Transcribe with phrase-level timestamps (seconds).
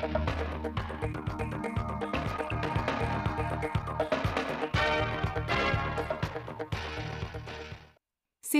[0.00, 0.08] Xin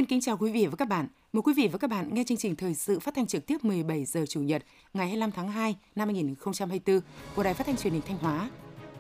[0.04, 1.08] kính chào quý vị và các bạn.
[1.32, 3.64] Mời quý vị và các bạn nghe chương trình thời sự phát thanh trực tiếp
[3.64, 4.62] 17 giờ Chủ nhật
[4.94, 7.00] ngày 25 tháng 2 năm 2024
[7.36, 8.50] của Đài Phát thanh Truyền hình Thanh Hóa.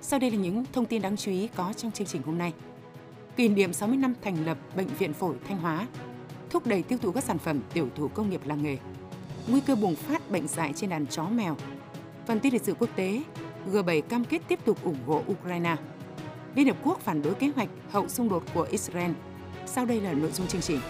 [0.00, 2.52] Sau đây là những thông tin đáng chú ý có trong chương trình hôm nay.
[3.36, 5.86] Kỷ niệm 60 năm thành lập Bệnh viện Phổi Thanh Hóa,
[6.50, 8.76] thúc đẩy tiêu thụ các sản phẩm tiểu thủ công nghiệp làng nghề,
[9.48, 11.56] nguy cơ bùng phát bệnh dạy trên đàn chó mèo.
[12.30, 13.22] Phần tin lịch sử quốc tế,
[13.72, 15.76] G7 cam kết tiếp tục ủng hộ Ukraine.
[16.54, 19.10] Liên Hợp Quốc phản đối kế hoạch hậu xung đột của Israel–
[19.66, 20.80] sau đây là nội dung chương trình.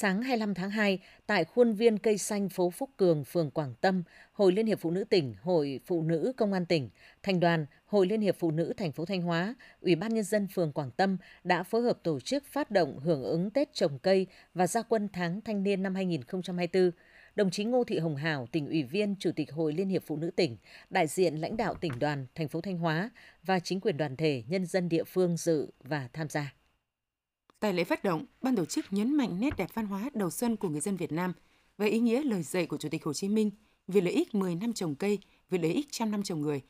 [0.00, 4.02] Sáng 25 tháng 2, tại khuôn viên cây xanh phố Phúc Cường, phường Quảng Tâm,
[4.32, 6.88] Hội Liên hiệp Phụ nữ tỉnh, Hội Phụ nữ Công an tỉnh,
[7.22, 10.48] Thành đoàn, Hội Liên hiệp Phụ nữ thành phố Thanh Hóa, Ủy ban Nhân dân
[10.54, 14.26] phường Quảng Tâm đã phối hợp tổ chức phát động hưởng ứng Tết trồng cây
[14.54, 16.90] và gia quân tháng thanh niên năm 2024
[17.34, 20.16] đồng chí Ngô Thị Hồng Hảo, tỉnh ủy viên, Chủ tịch Hội Liên hiệp Phụ
[20.16, 20.56] nữ tỉnh,
[20.90, 23.10] đại diện lãnh đạo tỉnh đoàn, thành phố Thanh Hóa
[23.42, 26.59] và chính quyền đoàn thể, nhân dân địa phương dự và tham gia.
[27.60, 30.56] Tại lễ phát động, ban tổ chức nhấn mạnh nét đẹp văn hóa đầu xuân
[30.56, 31.32] của người dân Việt Nam
[31.78, 33.50] và ý nghĩa lời dạy của Chủ tịch Hồ Chí Minh
[33.88, 35.18] vì lợi ích 10 năm trồng cây,
[35.50, 36.62] vì lợi ích trăm năm trồng người.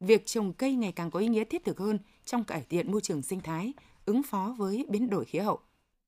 [0.00, 3.00] Việc trồng cây ngày càng có ý nghĩa thiết thực hơn trong cải thiện môi
[3.00, 3.72] trường sinh thái,
[4.06, 5.60] ứng phó với biến đổi khí hậu.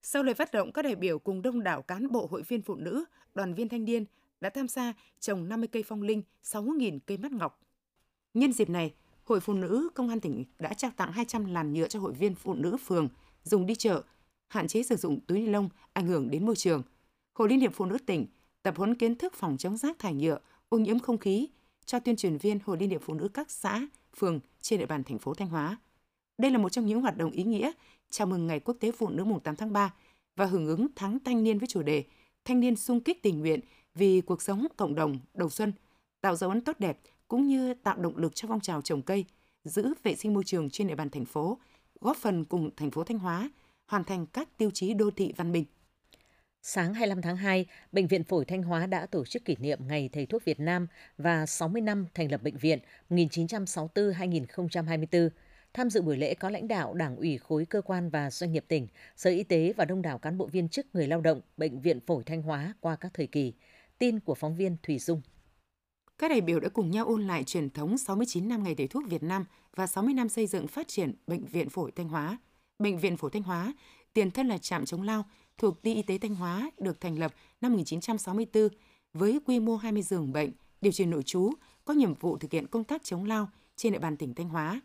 [0.02, 2.74] Sau lời phát động, các đại biểu cùng đông đảo cán bộ hội viên phụ
[2.74, 3.04] nữ,
[3.34, 4.04] đoàn viên thanh niên
[4.40, 7.60] đã tham gia trồng 50 cây phong linh, 6.000 cây mắt ngọc.
[8.34, 11.88] Nhân dịp này, Hội Phụ nữ Công an tỉnh đã trao tặng 200 làn nhựa
[11.88, 13.08] cho hội viên phụ nữ phường
[13.44, 14.02] dùng đi chợ,
[14.48, 16.82] hạn chế sử dụng túi ni lông ảnh hưởng đến môi trường.
[17.32, 18.26] Hội Liên hiệp Phụ nữ tỉnh
[18.62, 20.38] tập huấn kiến thức phòng chống rác thải nhựa,
[20.68, 21.48] ô nhiễm không khí
[21.84, 25.04] cho tuyên truyền viên Hội Liên hiệp Phụ nữ các xã, phường trên địa bàn
[25.04, 25.76] thành phố Thanh Hóa.
[26.38, 27.72] Đây là một trong những hoạt động ý nghĩa
[28.10, 29.94] chào mừng Ngày Quốc tế Phụ nữ mùng 8 tháng 3
[30.36, 32.04] và hưởng ứng tháng thanh niên với chủ đề
[32.44, 33.60] Thanh niên sung kích tình nguyện
[33.94, 35.72] vì cuộc sống cộng đồng đầu xuân,
[36.20, 39.24] tạo dấu ấn tốt đẹp cũng như tạo động lực cho phong trào trồng cây,
[39.64, 41.58] giữ vệ sinh môi trường trên địa bàn thành phố,
[42.00, 43.50] góp phần cùng thành phố Thanh Hóa
[43.86, 45.64] hoàn thành các tiêu chí đô thị văn minh.
[46.62, 50.10] Sáng 25 tháng 2, Bệnh viện Phổi Thanh Hóa đã tổ chức kỷ niệm Ngày
[50.12, 50.86] Thầy thuốc Việt Nam
[51.18, 52.78] và 60 năm thành lập bệnh viện
[53.10, 55.28] 1964-2024.
[55.74, 58.64] Tham dự buổi lễ có lãnh đạo Đảng ủy khối cơ quan và doanh nghiệp
[58.68, 61.80] tỉnh, Sở Y tế và đông đảo cán bộ viên chức người lao động Bệnh
[61.80, 63.52] viện Phổi Thanh Hóa qua các thời kỳ.
[63.98, 65.22] Tin của phóng viên Thủy Dung.
[66.20, 69.02] Các đại biểu đã cùng nhau ôn lại truyền thống 69 năm ngày thầy thuốc
[69.08, 69.44] Việt Nam
[69.76, 72.38] và 60 năm xây dựng phát triển Bệnh viện Phổi Thanh Hóa.
[72.78, 73.74] Bệnh viện Phổi Thanh Hóa,
[74.12, 75.24] tiền thân là trạm chống lao,
[75.58, 78.68] thuộc Ty Y tế Thanh Hóa, được thành lập năm 1964
[79.12, 81.50] với quy mô 20 giường bệnh, điều trị nội trú,
[81.84, 84.80] có nhiệm vụ thực hiện công tác chống lao trên địa bàn tỉnh Thanh Hóa.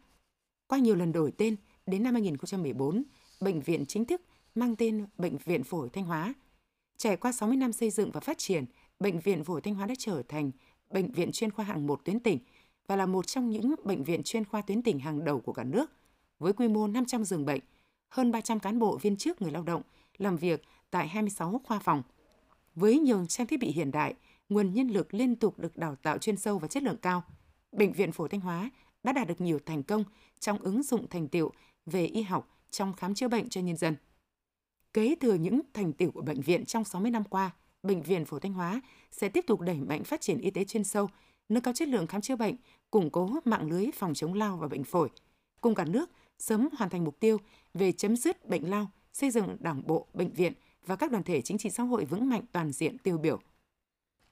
[0.68, 3.04] Qua nhiều lần đổi tên, đến năm 2014,
[3.42, 4.22] bệnh viện chính thức
[4.56, 6.34] mang tên Bệnh viện Phổi Thanh Hóa.
[6.98, 8.66] Trải qua 60 năm xây dựng và phát triển,
[9.00, 10.52] Bệnh viện Phổi Thanh Hóa đã trở thành
[10.96, 12.40] bệnh viện chuyên khoa hạng một tuyến tỉnh
[12.88, 15.64] và là một trong những bệnh viện chuyên khoa tuyến tỉnh hàng đầu của cả
[15.64, 15.92] nước,
[16.40, 17.62] với quy mô 500 giường bệnh,
[18.10, 19.82] hơn 300 cán bộ viên chức người lao động
[20.18, 22.04] làm việc tại 26 khoa phòng.
[22.76, 24.14] Với nhiều trang thiết bị hiện đại,
[24.50, 27.24] nguồn nhân lực liên tục được đào tạo chuyên sâu và chất lượng cao,
[27.72, 28.70] Bệnh viện Phổi Thanh Hóa
[29.04, 30.04] đã đạt được nhiều thành công
[30.40, 31.52] trong ứng dụng thành tiệu
[31.86, 33.96] về y học trong khám chữa bệnh cho nhân dân.
[34.94, 37.52] Kế thừa những thành tiệu của bệnh viện trong 60 năm qua,
[37.86, 38.82] Bệnh viện Phổi Thanh Hóa
[39.12, 41.10] sẽ tiếp tục đẩy mạnh phát triển y tế chuyên sâu,
[41.50, 42.56] nâng cao chất lượng khám chữa bệnh,
[42.92, 45.10] củng cố mạng lưới phòng chống lao và bệnh phổi.
[45.62, 46.10] Cùng cả nước
[46.40, 47.38] sớm hoàn thành mục tiêu
[47.74, 50.54] về chấm dứt bệnh lao, xây dựng đảng bộ, bệnh viện
[50.86, 53.40] và các đoàn thể chính trị xã hội vững mạnh toàn diện tiêu biểu.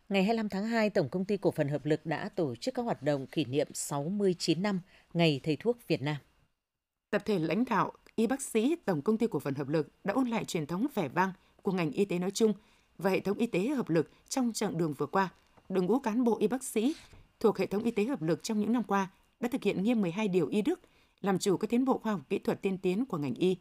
[0.10, 2.82] Ngày 25 tháng 2, Tổng công ty Cổ phần Hợp lực đã tổ chức các
[2.82, 4.80] hoạt động kỷ niệm 69 năm
[5.14, 6.16] Ngày Thầy thuốc Việt Nam.
[7.10, 10.14] Tập thể lãnh đạo, y bác sĩ Tổng công ty Cổ phần Hợp lực đã
[10.14, 11.32] ôn lại truyền thống vẻ vang
[11.62, 12.54] của ngành y tế nói chung
[12.98, 15.30] và hệ thống y tế hợp lực trong chặng đường vừa qua.
[15.70, 16.96] Đội ngũ cán bộ y bác sĩ
[17.40, 20.02] thuộc hệ thống y tế hợp lực trong những năm qua đã thực hiện nghiêm
[20.02, 20.80] 12 điều y đức,
[21.22, 23.58] làm chủ các tiến bộ khoa học kỹ thuật tiên tiến của ngành y,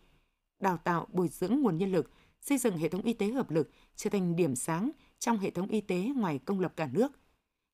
[0.60, 3.70] đào tạo, bồi dưỡng nguồn nhân lực, xây dựng hệ thống y tế hợp lực
[3.96, 7.12] trở thành điểm sáng trong hệ thống y tế ngoài công lập cả nước.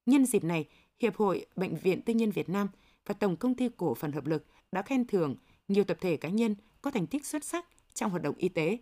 [0.07, 0.69] Nhân dịp này,
[0.99, 2.69] Hiệp hội Bệnh viện Tư nhân Việt Nam
[3.07, 5.37] và Tổng công ty Cổ phần Hợp lực đã khen thưởng
[5.69, 8.79] nhiều tập thể cá nhân có thành tích xuất sắc trong hoạt động y tế.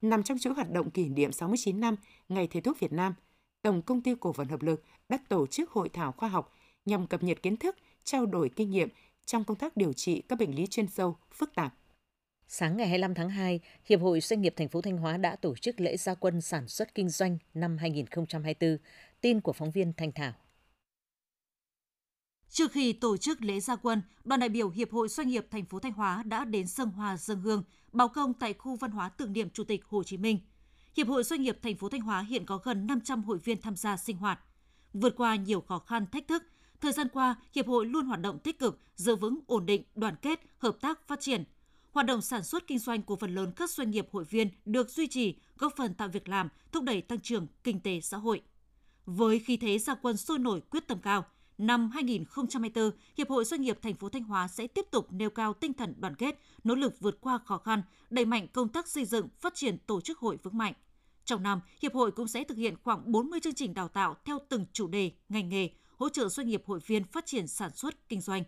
[0.00, 1.96] Nằm trong chuỗi hoạt động kỷ niệm 69 năm
[2.28, 3.14] Ngày Thầy thuốc Việt Nam,
[3.62, 6.52] Tổng công ty Cổ phần Hợp lực đã tổ chức hội thảo khoa học
[6.84, 8.88] nhằm cập nhật kiến thức, trao đổi kinh nghiệm
[9.26, 11.74] trong công tác điều trị các bệnh lý chuyên sâu, phức tạp.
[12.48, 15.56] Sáng ngày 25 tháng 2, Hiệp hội Doanh nghiệp thành phố Thanh Hóa đã tổ
[15.56, 18.78] chức lễ gia quân sản xuất kinh doanh năm 2024.
[19.20, 20.32] Tin của phóng viên Thanh Thảo.
[22.50, 25.64] Trước khi tổ chức lễ gia quân, đoàn đại biểu Hiệp hội Doanh nghiệp thành
[25.64, 27.62] phố Thanh Hóa đã đến dân hoa dân hương,
[27.92, 30.38] báo công tại khu văn hóa tưởng niệm Chủ tịch Hồ Chí Minh.
[30.96, 33.76] Hiệp hội Doanh nghiệp thành phố Thanh Hóa hiện có gần 500 hội viên tham
[33.76, 34.40] gia sinh hoạt.
[34.92, 36.42] Vượt qua nhiều khó khăn thách thức,
[36.80, 40.14] thời gian qua, hiệp hội luôn hoạt động tích cực, giữ vững ổn định, đoàn
[40.22, 41.44] kết, hợp tác phát triển.
[41.92, 44.90] Hoạt động sản xuất kinh doanh của phần lớn các doanh nghiệp hội viên được
[44.90, 48.42] duy trì, góp phần tạo việc làm, thúc đẩy tăng trưởng kinh tế xã hội.
[49.06, 51.24] Với khí thế gia quân sôi nổi quyết tâm cao,
[51.58, 55.54] năm 2024, Hiệp hội Doanh nghiệp thành phố Thanh Hóa sẽ tiếp tục nêu cao
[55.54, 59.04] tinh thần đoàn kết, nỗ lực vượt qua khó khăn, đẩy mạnh công tác xây
[59.04, 60.72] dựng, phát triển tổ chức hội vững mạnh.
[61.24, 64.38] Trong năm, Hiệp hội cũng sẽ thực hiện khoảng 40 chương trình đào tạo theo
[64.48, 68.08] từng chủ đề, ngành nghề, hỗ trợ doanh nghiệp hội viên phát triển sản xuất,
[68.08, 68.42] kinh doanh.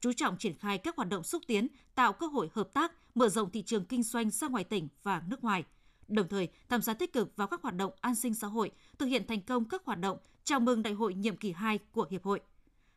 [0.00, 3.28] Chú trọng triển khai các hoạt động xúc tiến, tạo cơ hội hợp tác, mở
[3.28, 5.64] rộng thị trường kinh doanh ra ngoài tỉnh và nước ngoài.
[6.08, 9.06] Đồng thời, tham gia tích cực vào các hoạt động an sinh xã hội, thực
[9.06, 12.24] hiện thành công các hoạt động chào mừng đại hội nhiệm kỳ 2 của Hiệp
[12.24, 12.40] hội.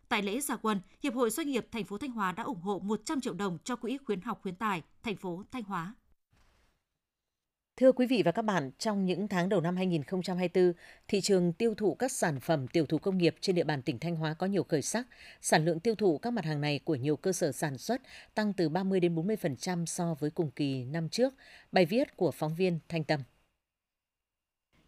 [0.10, 2.80] Tại lễ gia quân, Hiệp hội Doanh nghiệp thành phố Thanh Hóa đã ủng hộ
[2.80, 5.96] 100 triệu đồng cho Quỹ khuyến học khuyến tài thành phố Thanh Hóa.
[7.78, 10.74] Thưa quý vị và các bạn, trong những tháng đầu năm 2024,
[11.08, 14.00] thị trường tiêu thụ các sản phẩm tiểu thủ công nghiệp trên địa bàn tỉnh
[14.00, 15.08] Thanh Hóa có nhiều khởi sắc.
[15.42, 18.02] Sản lượng tiêu thụ các mặt hàng này của nhiều cơ sở sản xuất
[18.36, 21.34] tăng từ 30 đến 40% so với cùng kỳ năm trước.
[21.72, 23.20] Bài viết của phóng viên Thanh Tâm.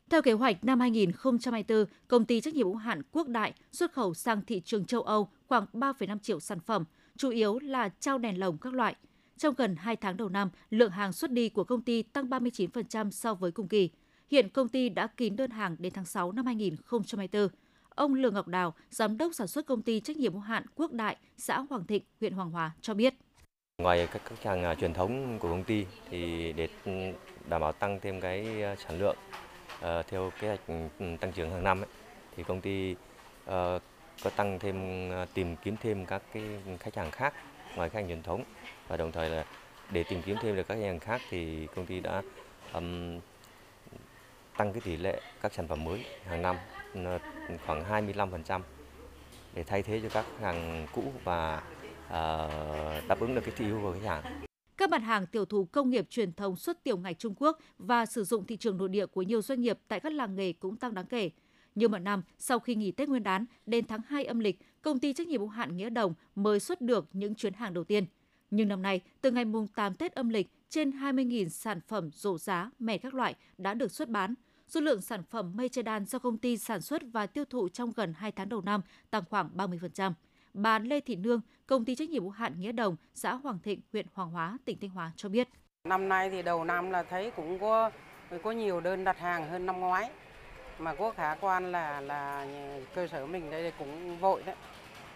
[0.10, 4.14] Theo kế hoạch năm 2024, công ty trách nhiệm hữu hạn Quốc Đại xuất khẩu
[4.14, 6.86] sang thị trường châu Âu khoảng 3,5 triệu sản phẩm,
[7.18, 8.96] chủ yếu là trao đèn lồng các loại–
[9.40, 13.12] trong gần 2 tháng đầu năm, lượng hàng xuất đi của công ty tăng 39%
[13.12, 13.90] so với cùng kỳ.
[14.32, 17.48] Hiện công ty đã kín đơn hàng đến tháng 6 năm 2024.
[17.90, 20.92] Ông Lương Ngọc Đào, giám đốc sản xuất công ty trách nhiệm hữu hạn Quốc
[20.92, 23.14] Đại, xã Hoàng Thịnh, huyện Hoàng Hóa cho biết.
[23.82, 26.68] Ngoài các khách hàng à, truyền thống của công ty thì để
[27.50, 29.16] đảm bảo tăng thêm cái à, sản lượng
[29.78, 31.90] uh, theo kế hoạch ừ, ừ, tăng trưởng hàng năm ấy,
[32.36, 32.92] thì công ty
[33.44, 33.82] uh,
[34.24, 36.44] có tăng thêm tìm kiếm thêm các cái
[36.80, 37.34] khách hàng khác
[37.80, 38.44] ngoài khách hàng truyền thống
[38.88, 39.46] và đồng thời là
[39.92, 42.22] để tìm kiếm thêm được các khách hàng khác thì công ty đã
[42.74, 43.20] um,
[44.58, 46.56] tăng cái tỷ lệ các sản phẩm mới hàng năm
[47.66, 48.62] khoảng 25%
[49.56, 51.64] để thay thế cho các hàng cũ và
[52.08, 54.42] uh, đáp ứng được cái thị hiếu của khách hàng.
[54.78, 58.06] Các mặt hàng tiểu thủ công nghiệp truyền thống xuất tiểu ngạch Trung Quốc và
[58.06, 60.76] sử dụng thị trường nội địa của nhiều doanh nghiệp tại các làng nghề cũng
[60.76, 61.30] tăng đáng kể.
[61.76, 65.00] Như mọi năm, sau khi nghỉ Tết Nguyên đán, đến tháng 2 âm lịch, công
[65.00, 68.06] ty trách nhiệm hữu hạn Nghĩa Đồng mới xuất được những chuyến hàng đầu tiên–
[68.52, 72.38] nhưng năm nay, từ ngày mùng 8 Tết âm lịch, trên 20.000 sản phẩm rổ
[72.38, 74.34] giá, mẻ các loại đã được xuất bán.
[74.68, 77.70] Số lượng sản phẩm mây che đan do công ty sản xuất và tiêu thụ
[77.70, 80.14] trong gần 2 tháng đầu năm tăng khoảng 30%.
[80.54, 83.82] Bà Lê Thị Nương, công ty trách nhiệm hữu hạn Nghĩa Đồng, xã Hoàng Thịnh,
[83.94, 85.50] huyện Hoàng Hóa, tỉnh Thanh Hóa cho biết.
[85.84, 87.92] Năm nay thì đầu năm là thấy cũng có
[88.44, 90.10] có nhiều đơn đặt hàng hơn năm ngoái
[90.80, 92.48] mà có khả quan là là
[92.96, 94.56] cơ sở mình đây cũng vội đấy.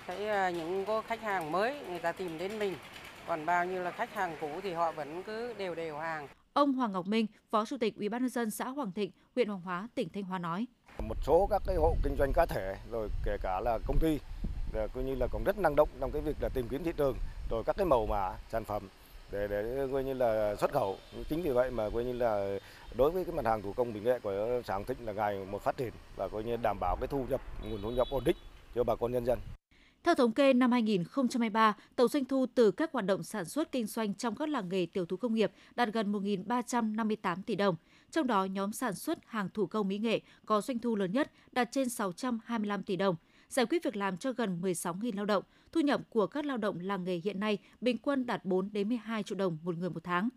[0.08, 2.76] Thấy à, những có khách hàng mới người ta tìm đến mình.
[3.28, 6.28] Còn bao nhiêu là khách hàng cũ thì họ vẫn cứ đều đều hàng.
[6.54, 9.48] Ông Hoàng Ngọc Minh, Phó Chủ tịch Ủy ban nhân dân xã Hoàng Thịnh, huyện
[9.48, 10.68] Hoàng Hóa, tỉnh Thanh Hóa nói:
[11.00, 14.20] Một số các cái hộ kinh doanh cá thể rồi kể cả là công ty
[14.74, 17.18] coi như là cũng rất năng động trong cái việc là tìm kiếm thị trường
[17.50, 18.84] rồi các cái màu mã sản phẩm
[19.34, 20.98] để để coi như là xuất khẩu
[21.30, 22.60] chính vì vậy mà coi như là
[22.98, 25.62] đối với cái mặt hàng thủ công mỹ nghệ của xã Thịnh là ngày một
[25.62, 28.38] phát triển và coi như đảm bảo cái thu nhập nguồn thu nhập ổn định
[28.76, 29.40] cho bà con nhân dân.
[30.04, 33.86] Theo thống kê năm 2023, tổng doanh thu từ các hoạt động sản xuất kinh
[33.86, 37.76] doanh trong các làng nghề tiểu thủ công nghiệp đạt gần 1.358 tỷ đồng.
[38.12, 41.32] Trong đó, nhóm sản xuất hàng thủ công mỹ nghệ có doanh thu lớn nhất
[41.52, 43.16] đạt trên 625 tỷ đồng,
[43.50, 45.44] giải quyết việc làm cho gần 16.000 lao động.
[45.74, 48.90] Thu nhập của các lao động làng nghề hiện nay bình quân đạt 4 đến
[48.90, 50.30] 12 triệu đồng một người một tháng.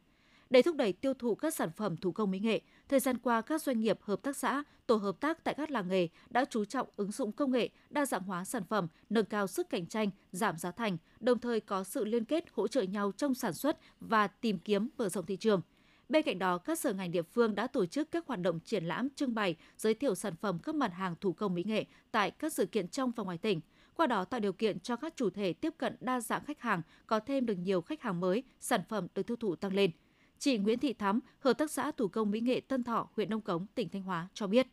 [0.51, 3.41] Để thúc đẩy tiêu thụ các sản phẩm thủ công mỹ nghệ, thời gian qua
[3.41, 6.65] các doanh nghiệp, hợp tác xã, tổ hợp tác tại các làng nghề đã chú
[6.65, 10.11] trọng ứng dụng công nghệ, đa dạng hóa sản phẩm, nâng cao sức cạnh tranh,
[10.33, 13.79] giảm giá thành, đồng thời có sự liên kết hỗ trợ nhau trong sản xuất
[14.01, 15.61] và tìm kiếm mở rộng thị trường.
[16.09, 18.85] Bên cạnh đó, các sở ngành địa phương đã tổ chức các hoạt động triển
[18.85, 22.31] lãm, trưng bày, giới thiệu sản phẩm các mặt hàng thủ công mỹ nghệ tại
[22.31, 23.61] các sự kiện trong và ngoài tỉnh.
[23.97, 26.83] Qua đó tạo điều kiện cho các chủ thể tiếp cận đa dạng khách hàng,
[27.07, 29.91] có thêm được nhiều khách hàng mới, sản phẩm được tiêu thụ tăng lên–
[30.39, 33.41] Chị Nguyễn Thị Thắm, Hợp tác xã Thủ công Mỹ nghệ Tân Thọ, huyện Đông
[33.41, 34.67] Cống, tỉnh Thanh Hóa cho biết.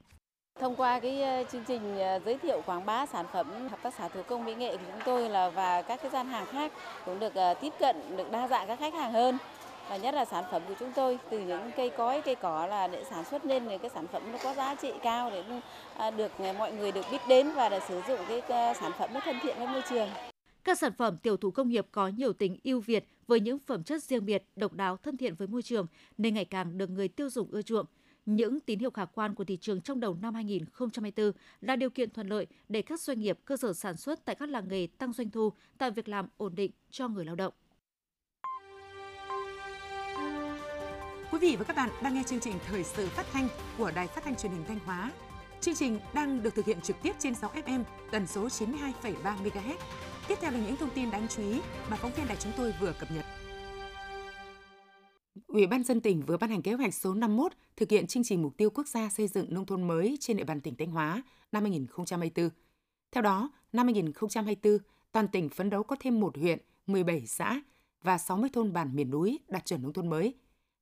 [0.59, 3.93] Thông qua cái ờ, chương trình ờ, giới thiệu quảng bá sản phẩm hợp tác
[3.97, 6.71] xã thủ công mỹ nghệ của chúng tôi là và các cái gian hàng khác
[7.05, 9.37] cũng được ờ, tiếp cận, được đa dạng các khách hàng hơn.
[9.89, 12.87] Và nhất là sản phẩm của chúng tôi từ những cây cối, cây cỏ là
[12.87, 15.43] để sản xuất nên cái sản phẩm nó có giá trị cao để
[15.97, 19.09] à, được mọi người được biết đến và để sử dụng cái à, sản phẩm
[19.13, 20.09] nó thân thiện với môi trường.
[20.63, 23.83] Các sản phẩm tiểu thủ công nghiệp có nhiều tính ưu việt với những phẩm
[23.83, 25.87] chất riêng biệt, độc đáo, thân thiện với môi trường
[26.17, 27.85] nên ngày càng được người tiêu dùng ưa chuộng.
[28.25, 32.09] Những tín hiệu khả quan của thị trường trong đầu năm 2024 là điều kiện
[32.09, 35.13] thuận lợi để các doanh nghiệp, cơ sở sản xuất tại các làng nghề tăng
[35.13, 37.53] doanh thu, tạo việc làm ổn định cho người lao động.
[41.33, 43.47] Quý vị và các bạn đang nghe chương trình Thời sự phát thanh
[43.77, 45.11] của Đài Phát thanh Truyền hình Thanh Hóa.
[45.61, 49.75] Chương trình đang được thực hiện trực tiếp trên 6 FM tần số 92,3 MHz.
[50.27, 52.73] Tiếp theo là những thông tin đáng chú ý mà phóng viên đài chúng tôi
[52.81, 53.25] vừa cập nhật.
[55.47, 58.41] Ủy ban dân tỉnh vừa ban hành kế hoạch số 51 thực hiện chương trình
[58.41, 61.23] mục tiêu quốc gia xây dựng nông thôn mới trên địa bàn tỉnh Thanh Hóa
[61.51, 62.49] năm 2024.
[63.11, 64.77] Theo đó, năm 2024,
[65.11, 67.61] toàn tỉnh phấn đấu có thêm một huyện, 17 xã
[68.03, 70.33] và 60 thôn bản miền núi đạt chuẩn nông thôn mới,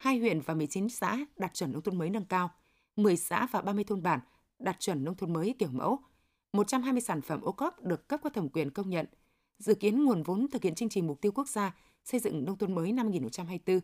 [0.01, 2.51] 2 huyện và 19 xã đạt chuẩn nông thôn mới nâng cao,
[2.95, 4.19] 10 xã và 30 thôn bản
[4.59, 5.99] đạt chuẩn nông thôn mới kiểu mẫu,
[6.53, 9.05] 120 sản phẩm ô cốp được cấp có thẩm quyền công nhận.
[9.57, 12.57] Dự kiến nguồn vốn thực hiện chương trình mục tiêu quốc gia xây dựng nông
[12.57, 13.79] thôn mới năm 2024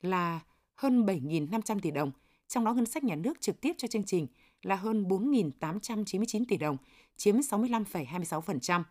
[0.00, 0.40] là
[0.74, 2.12] hơn 7.500 tỷ đồng,
[2.48, 4.26] trong đó ngân sách nhà nước trực tiếp cho chương trình
[4.62, 6.76] là hơn 4.899 tỷ đồng,
[7.16, 8.82] chiếm 65,26%.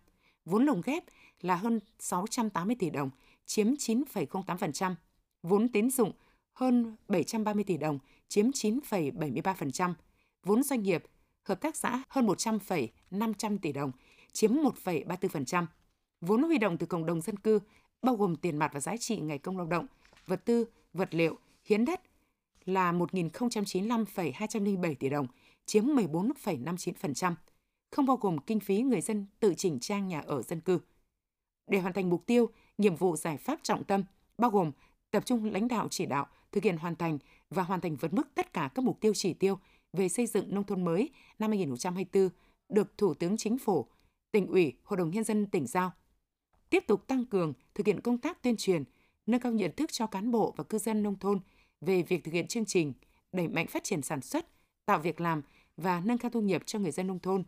[0.45, 1.03] Vốn lồng ghép
[1.41, 3.09] là hơn 680 tỷ đồng,
[3.45, 4.95] chiếm 9,08%.
[5.43, 6.11] Vốn tín dụng
[6.57, 9.93] hơn 730 tỷ đồng, chiếm 9,73%.
[10.43, 11.03] Vốn doanh nghiệp,
[11.43, 13.91] hợp tác xã hơn 100,500 tỷ đồng,
[14.31, 15.65] chiếm 1,34%.
[16.21, 17.59] Vốn huy động từ cộng đồng dân cư,
[18.01, 19.87] bao gồm tiền mặt và giá trị ngày công lao động,
[20.25, 22.01] vật tư, vật liệu, hiến đất
[22.65, 25.27] là 1.095,207 tỷ đồng,
[25.65, 27.33] chiếm 14,59%,
[27.91, 30.79] không bao gồm kinh phí người dân tự chỉnh trang nhà ở dân cư.
[31.67, 34.03] Để hoàn thành mục tiêu, nhiệm vụ giải pháp trọng tâm
[34.37, 34.71] bao gồm
[35.11, 37.17] tập trung lãnh đạo chỉ đạo thực hiện hoàn thành
[37.49, 39.59] và hoàn thành vượt mức tất cả các mục tiêu chỉ tiêu
[39.93, 42.29] về xây dựng nông thôn mới năm 2024
[42.69, 43.87] được Thủ tướng Chính phủ,
[44.31, 45.91] tỉnh ủy, Hội đồng Nhân dân tỉnh giao.
[46.69, 48.83] Tiếp tục tăng cường thực hiện công tác tuyên truyền,
[49.25, 51.39] nâng cao nhận thức cho cán bộ và cư dân nông thôn
[51.81, 52.93] về việc thực hiện chương trình,
[53.31, 54.47] đẩy mạnh phát triển sản xuất,
[54.85, 55.41] tạo việc làm
[55.77, 57.43] và nâng cao thu nhập cho người dân nông thôn,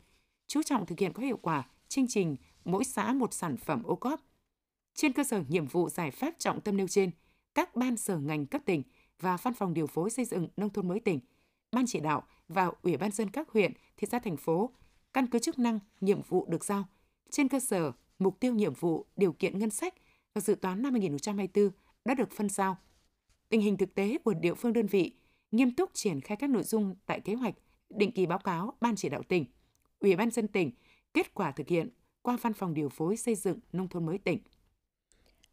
[0.48, 3.96] chú trọng thực hiện có hiệu quả chương trình mỗi xã một sản phẩm ô
[3.96, 4.22] cóp.
[4.94, 7.12] Trên cơ sở nhiệm vụ giải pháp trọng tâm nêu trên,
[7.60, 8.84] các ban sở ngành cấp tỉnh
[9.20, 11.20] và văn phòng điều phối xây dựng nông thôn mới tỉnh,
[11.72, 14.74] ban chỉ đạo và ủy ban dân các huyện, thị xã thành phố
[15.14, 16.86] căn cứ chức năng, nhiệm vụ được giao
[17.30, 19.94] trên cơ sở mục tiêu nhiệm vụ, điều kiện ngân sách
[20.34, 21.70] và dự toán năm 2024
[22.06, 22.78] đã được phân giao.
[23.50, 25.16] Tình hình thực tế của địa phương đơn vị
[25.52, 27.56] nghiêm túc triển khai các nội dung tại kế hoạch,
[27.90, 29.46] định kỳ báo cáo ban chỉ đạo tỉnh,
[30.00, 30.72] ủy ban dân tỉnh,
[31.14, 31.90] kết quả thực hiện
[32.22, 34.40] qua văn phòng điều phối xây dựng nông thôn mới tỉnh.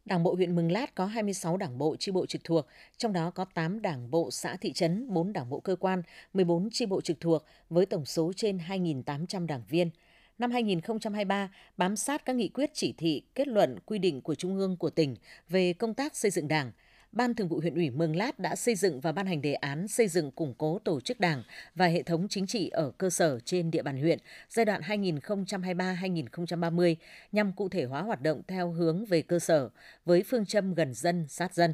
[0.07, 3.31] Đảng bộ huyện Mường Lát có 26 đảng bộ chi bộ trực thuộc, trong đó
[3.31, 6.01] có 8 đảng bộ xã thị trấn, 4 đảng bộ cơ quan,
[6.33, 9.89] 14 chi bộ trực thuộc với tổng số trên 2.800 đảng viên.
[10.37, 14.57] Năm 2023, bám sát các nghị quyết chỉ thị, kết luận, quy định của Trung
[14.57, 15.15] ương của tỉnh
[15.49, 16.71] về công tác xây dựng Đảng,
[17.11, 19.87] Ban Thường vụ huyện ủy Mường Lát đã xây dựng và ban hành đề án
[19.87, 21.43] xây dựng củng cố tổ chức Đảng
[21.75, 26.95] và hệ thống chính trị ở cơ sở trên địa bàn huyện giai đoạn 2023-2030
[27.31, 29.69] nhằm cụ thể hóa hoạt động theo hướng về cơ sở
[30.05, 31.73] với phương châm gần dân, sát dân.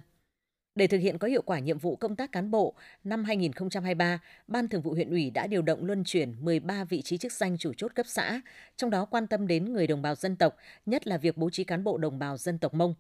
[0.75, 2.74] Để thực hiện có hiệu quả nhiệm vụ công tác cán bộ,
[3.04, 7.18] năm 2023, Ban Thường vụ huyện ủy đã điều động luân chuyển 13 vị trí
[7.18, 8.42] chức danh chủ chốt cấp xã,
[8.75, 11.63] trong đó quan tâm đến người đồng bào dân tộc, nhất là việc bố trí
[11.63, 12.96] cán bộ đồng bào dân tộc Mông.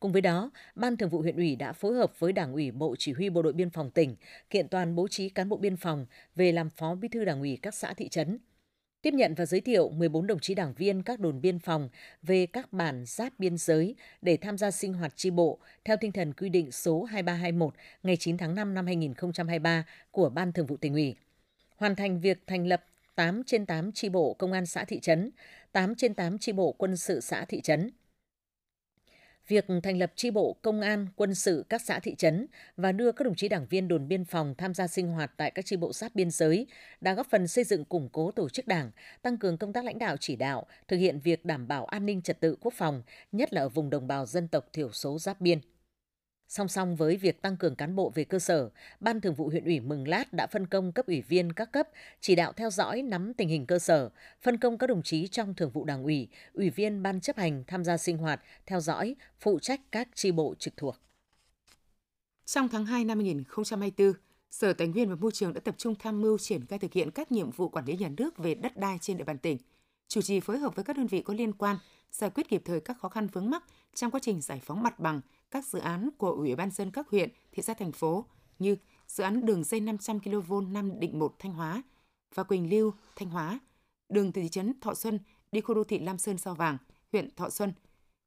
[0.00, 2.94] Cùng với đó, Ban Thường vụ huyện ủy đã phối hợp với Đảng ủy Bộ
[2.98, 4.16] Chỉ huy Bộ đội Biên phòng tỉnh
[4.50, 7.58] kiện toàn bố trí cán bộ biên phòng về làm phó bí thư Đảng ủy
[7.62, 8.38] các xã thị trấn.
[9.04, 11.88] Tiếp nhận và giới thiệu 14 đồng chí đảng viên các đồn biên phòng
[12.22, 16.12] về các bản giáp biên giới để tham gia sinh hoạt tri bộ theo tinh
[16.12, 20.76] thần quy định số 2321 ngày 9 tháng 5 năm 2023 của Ban Thường vụ
[20.76, 21.14] tỉnh ủy.
[21.76, 22.84] Hoàn thành việc thành lập
[23.14, 25.30] 8 trên 8 tri bộ công an xã thị trấn,
[25.72, 27.90] 8 trên 8 tri bộ quân sự xã thị trấn,
[29.48, 32.46] việc thành lập tri bộ công an, quân sự các xã thị trấn
[32.76, 35.50] và đưa các đồng chí đảng viên đồn biên phòng tham gia sinh hoạt tại
[35.50, 36.66] các tri bộ sát biên giới
[37.00, 38.90] đã góp phần xây dựng củng cố tổ chức đảng,
[39.22, 42.22] tăng cường công tác lãnh đạo chỉ đạo, thực hiện việc đảm bảo an ninh
[42.22, 45.40] trật tự quốc phòng, nhất là ở vùng đồng bào dân tộc thiểu số giáp
[45.40, 45.60] biên.
[46.48, 48.70] Song song với việc tăng cường cán bộ về cơ sở,
[49.00, 51.88] Ban Thường vụ huyện ủy Mừng Lát đã phân công cấp ủy viên các cấp
[52.20, 54.10] chỉ đạo theo dõi nắm tình hình cơ sở,
[54.42, 57.64] phân công các đồng chí trong Thường vụ Đảng ủy, ủy viên ban chấp hành
[57.66, 60.96] tham gia sinh hoạt, theo dõi, phụ trách các tri bộ trực thuộc.
[62.44, 64.12] Trong tháng 2 năm 2024,
[64.50, 67.10] Sở Tài nguyên và Môi trường đã tập trung tham mưu triển khai thực hiện
[67.10, 69.58] các nhiệm vụ quản lý nhà nước về đất đai trên địa bàn tỉnh,
[70.08, 71.76] chủ trì phối hợp với các đơn vị có liên quan
[72.10, 74.98] giải quyết kịp thời các khó khăn vướng mắc trong quá trình giải phóng mặt
[74.98, 75.20] bằng
[75.54, 78.24] các dự án của Ủy ban dân các huyện, thị xã thành phố
[78.58, 81.82] như dự án đường dây 500 kV Nam Định 1 Thanh Hóa
[82.34, 83.60] và Quỳnh Lưu Thanh Hóa,
[84.08, 85.18] đường từ thị trấn Thọ Xuân
[85.52, 86.78] đi khu đô thị Lam Sơn Sao Vàng,
[87.12, 87.72] huyện Thọ Xuân,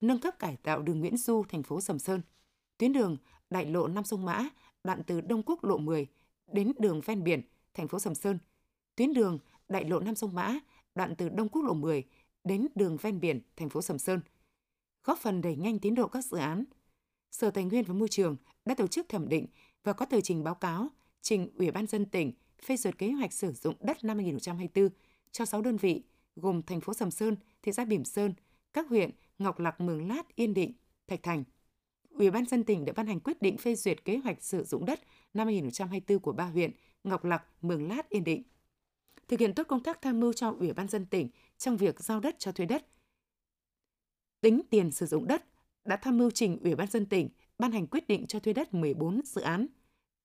[0.02, 2.22] nâng cấp cải tạo đường Nguyễn Du, thành phố Sầm Sơn,
[2.78, 3.18] tuyến đường
[3.50, 4.50] đại lộ Nam Sông Mã,
[4.84, 6.08] đoạn từ Đông Quốc lộ 10
[6.48, 7.42] đến đường ven biển,
[7.74, 8.40] thành phố Sầm Sơn,
[8.96, 10.60] tuyến đường đại lộ Nam Sông Mã,
[10.96, 12.04] đoạn từ Đông Quốc lộ 10
[12.44, 14.20] đến đường ven biển, thành phố Sầm Sơn,
[15.04, 16.64] góp phần đẩy nhanh tiến độ các dự án.
[17.32, 19.48] Sở Tài nguyên và Môi trường đã tổ chức thẩm định
[19.84, 20.90] và có tờ trình báo cáo
[21.22, 22.32] trình Ủy ban dân tỉnh
[22.66, 24.90] phê duyệt kế hoạch sử dụng đất năm 2024
[25.32, 26.04] cho 6 đơn vị
[26.36, 28.34] gồm thành phố Sầm Sơn, thị xã Bỉm Sơn,
[28.74, 30.74] các huyện Ngọc Lặc, Mường Lát, Yên Định,
[31.08, 31.44] Thạch Thành.
[32.10, 34.86] Ủy ban dân tỉnh đã ban hành quyết định phê duyệt kế hoạch sử dụng
[34.86, 35.00] đất
[35.34, 36.72] năm 2024 của ba huyện
[37.04, 38.44] Ngọc Lặc, Mường Lát, Yên Định.
[39.28, 42.20] Thực hiện tốt công tác tham mưu cho Ủy ban dân tỉnh trong việc giao
[42.20, 42.88] đất cho thuê đất.
[44.42, 45.46] Tính tiền sử dụng đất
[45.88, 47.30] đã tham mưu trình Ủy ban dân tỉnh
[47.60, 49.68] ban hành quyết định cho thuê đất 14 dự án,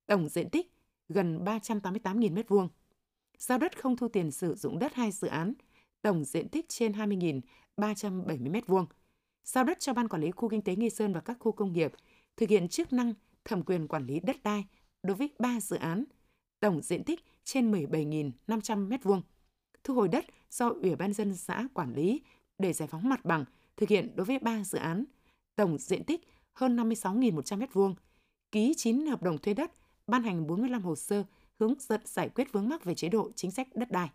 [0.06, 0.72] tổng diện tích
[1.08, 2.68] gần 388.000 m2.
[3.38, 5.54] Giao đất không thu tiền sử dụng đất hai dự án,
[6.02, 8.86] tổng diện tích trên 20.370 m2.
[9.44, 11.72] Giao đất cho Ban Quản lý Khu Kinh tế Nghi Sơn và các khu công
[11.72, 11.92] nghiệp
[12.36, 13.14] thực hiện chức năng
[13.44, 14.64] thẩm quyền quản lý đất đai
[15.02, 16.04] đối với 3 dự án,
[16.60, 19.20] tổng diện tích trên 17.500 m2.
[19.84, 22.20] Thu hồi đất do Ủy ban dân xã quản lý
[22.58, 23.44] để giải phóng mặt bằng
[23.76, 25.04] thực hiện đối với 3 dự án,
[25.56, 27.94] tổng diện tích hơn 56.100 m2,
[28.52, 29.72] ký 9 hợp đồng thuê đất,
[30.06, 31.24] ban hành 45 hồ sơ
[31.60, 34.08] hướng dẫn giải quyết vướng mắc về chế độ chính sách đất đai.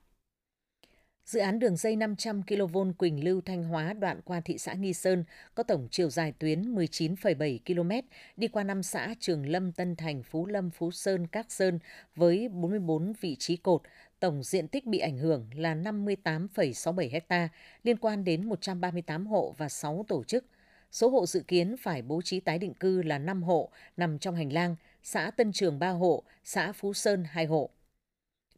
[1.25, 4.93] Dự án đường dây 500 kV Quỳnh Lưu Thanh Hóa đoạn qua thị xã Nghi
[4.93, 5.23] Sơn
[5.55, 10.23] có tổng chiều dài tuyến 19,7 km, đi qua 5 xã Trường Lâm, Tân Thành,
[10.23, 11.79] Phú Lâm, Phú Sơn, Các Sơn
[12.15, 13.81] với 44 vị trí cột,
[14.19, 17.49] tổng diện tích bị ảnh hưởng là 58,67 ha,
[17.83, 20.45] liên quan đến 138 hộ và 6 tổ chức.
[20.91, 24.35] Số hộ dự kiến phải bố trí tái định cư là 5 hộ nằm trong
[24.35, 27.69] hành lang, xã Tân Trường 3 hộ, xã Phú Sơn 2 hộ.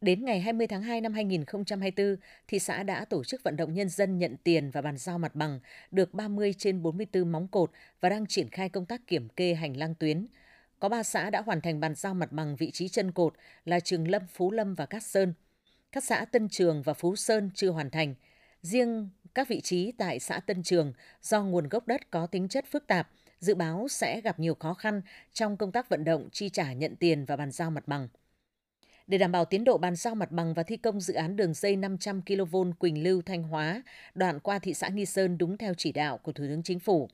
[0.00, 2.16] Đến ngày 20 tháng 2 năm 2024,
[2.48, 5.34] thị xã đã tổ chức vận động nhân dân nhận tiền và bàn giao mặt
[5.34, 5.60] bằng
[5.90, 7.70] được 30 trên 44 móng cột
[8.00, 10.26] và đang triển khai công tác kiểm kê hành lang tuyến.
[10.78, 13.34] Có 3 xã đã hoàn thành bàn giao mặt bằng vị trí chân cột
[13.64, 15.34] là Trường Lâm, Phú Lâm và Cát Sơn.
[15.92, 18.14] Các xã Tân Trường và Phú Sơn chưa hoàn thành.
[18.62, 22.64] Riêng các vị trí tại xã Tân Trường do nguồn gốc đất có tính chất
[22.70, 23.08] phức tạp,
[23.40, 26.96] dự báo sẽ gặp nhiều khó khăn trong công tác vận động chi trả nhận
[26.96, 28.08] tiền và bàn giao mặt bằng.
[29.06, 31.54] Để đảm bảo tiến độ bàn giao mặt bằng và thi công dự án đường
[31.54, 33.82] dây 500 kV Quỳnh Lưu Thanh Hóa,
[34.14, 37.08] đoạn qua thị xã Nghi Sơn đúng theo chỉ đạo của Thủ tướng Chính phủ,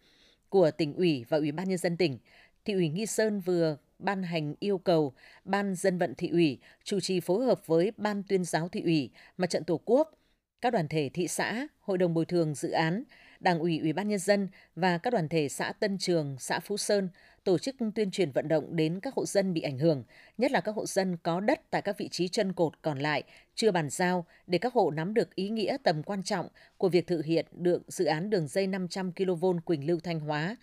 [0.48, 2.18] của tỉnh ủy và Ủy ban nhân dân tỉnh,
[2.64, 5.12] thị ủy Nghi Sơn vừa ban hành yêu cầu
[5.44, 9.10] Ban dân vận thị ủy chủ trì phối hợp với Ban tuyên giáo thị ủy,
[9.36, 10.18] Mặt trận Tổ quốc,
[10.60, 13.02] các đoàn thể thị xã, hội đồng bồi thường dự án,
[13.40, 16.76] Đảng ủy Ủy ban nhân dân và các đoàn thể xã Tân Trường, xã Phú
[16.76, 17.08] Sơn
[17.44, 20.04] tổ chức tuyên truyền vận động đến các hộ dân bị ảnh hưởng,
[20.38, 23.22] nhất là các hộ dân có đất tại các vị trí chân cột còn lại
[23.54, 27.06] chưa bàn giao để các hộ nắm được ý nghĩa tầm quan trọng của việc
[27.06, 30.56] thực hiện được dự án đường dây 500 kV Quỳnh Lưu Thanh Hóa.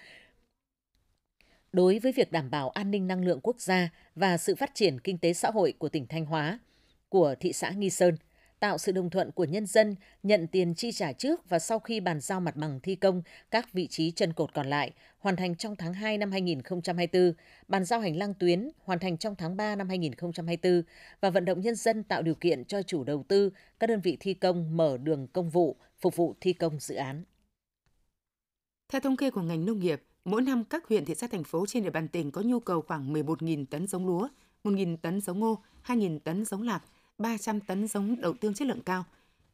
[1.72, 5.00] Đối với việc đảm bảo an ninh năng lượng quốc gia và sự phát triển
[5.00, 6.60] kinh tế xã hội của tỉnh Thanh Hóa,
[7.10, 8.18] của thị xã Nghi Sơn–
[8.64, 12.00] tạo sự đồng thuận của nhân dân nhận tiền chi trả trước và sau khi
[12.00, 13.22] bàn giao mặt bằng thi công
[13.52, 17.34] các vị trí chân cột còn lại, hoàn thành trong tháng 2 năm 2024,
[17.68, 20.84] bàn giao hành lang tuyến hoàn thành trong tháng 3 năm 2024
[21.22, 23.50] và vận động nhân dân tạo điều kiện cho chủ đầu tư,
[23.80, 27.24] các đơn vị thi công mở đường công vụ, phục vụ thi công dự án.
[28.90, 31.66] Theo thống kê của ngành nông nghiệp, mỗi năm các huyện thị xã thành phố
[31.68, 34.28] trên địa bàn tỉnh có nhu cầu khoảng 11.000 tấn giống lúa,
[34.64, 36.84] 1.000 tấn giống ngô, 2.000 tấn giống lạc,
[37.18, 39.06] 300 tấn giống đậu tương chất lượng cao.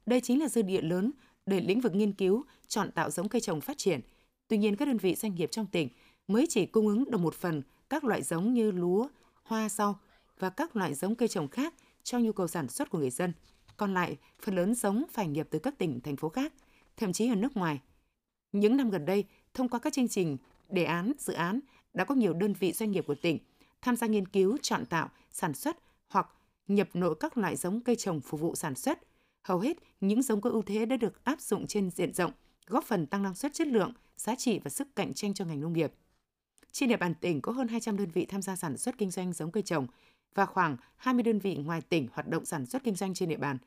[0.06, 1.12] Đây chính là dư địa lớn
[1.46, 4.02] để lĩnh vực nghiên cứu, chọn tạo giống cây trồng phát triển.
[4.48, 5.90] Tuy nhiên, các đơn vị doanh nghiệp trong tỉnh
[6.28, 9.08] mới chỉ cung ứng được một phần các loại giống như lúa,
[9.44, 10.00] hoa rau
[10.40, 13.34] và các loại giống cây trồng khác cho nhu cầu sản xuất của người dân.
[13.78, 16.54] Còn lại, phần lớn giống phải nhập từ các tỉnh, thành phố khác,
[16.98, 17.80] thậm chí ở nước ngoài.
[18.52, 20.38] Những năm gần đây, thông qua các chương trình,
[20.70, 21.60] đề án, dự án,
[21.94, 23.40] đã có nhiều đơn vị doanh nghiệp của tỉnh
[23.82, 26.28] tham gia nghiên cứu, chọn tạo, sản xuất hoặc
[26.70, 29.00] nhập nội các loại giống cây trồng phục vụ sản xuất.
[29.44, 32.32] Hầu hết những giống có ưu thế đã được áp dụng trên diện rộng,
[32.68, 35.62] góp phần tăng năng suất chất lượng, giá trị và sức cạnh tranh cho ngành
[35.62, 35.94] nông nghiệp.
[36.72, 39.34] Trên địa bàn tỉnh có hơn 200 đơn vị tham gia sản xuất kinh doanh
[39.34, 39.88] giống cây trồng
[40.36, 43.38] và khoảng 20 đơn vị ngoài tỉnh hoạt động sản xuất kinh doanh trên địa
[43.38, 43.58] bàn.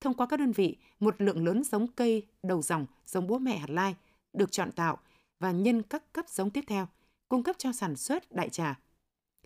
[0.00, 3.58] Thông qua các đơn vị, một lượng lớn giống cây đầu dòng, giống bố mẹ
[3.58, 3.94] hạt lai
[4.32, 4.98] được chọn tạo
[5.40, 6.88] và nhân các cấp giống tiếp theo,
[7.28, 8.80] cung cấp cho sản xuất đại trà.